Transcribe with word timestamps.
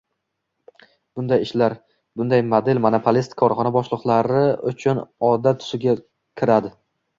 Bunday 1.19 1.43
ishlar, 1.47 1.75
bunday 2.21 2.41
“model” 2.55 2.81
monopolist 2.87 3.37
korxona 3.43 3.73
boshliqlari 3.77 4.43
uchun 4.75 5.05
odat 5.31 5.63
tusiga 5.63 5.97
kiradi 5.97 6.77